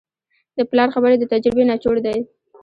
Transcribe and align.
د 0.57 0.59
پلار 0.69 0.89
خبرې 0.95 1.15
د 1.19 1.23
تجربې 1.33 1.63
نچوړ 1.69 1.95
دی. 2.05 2.17